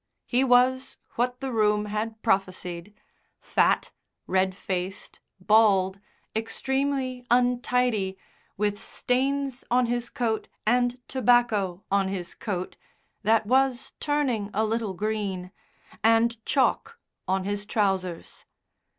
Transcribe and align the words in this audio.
He 0.25 0.43
was 0.43 0.97
what 1.13 1.41
the 1.41 1.51
room 1.51 1.85
had 1.85 2.23
prophesied 2.23 2.91
fat, 3.39 3.91
red 4.25 4.55
faced, 4.57 5.19
bald, 5.39 5.99
extremely 6.35 7.23
untidy, 7.29 8.17
with 8.57 8.81
stains 8.83 9.63
on 9.69 9.85
his 9.85 10.09
coat 10.09 10.47
and 10.65 10.97
tobacco 11.07 11.83
on 11.91 12.07
his 12.07 12.33
coat, 12.33 12.77
that 13.21 13.45
was 13.45 13.93
turning 13.99 14.49
a 14.55 14.65
little 14.65 14.95
green, 14.95 15.51
and 16.03 16.43
chalk 16.47 16.99
on 17.27 17.43
his 17.43 17.67
trousers. 17.67 18.45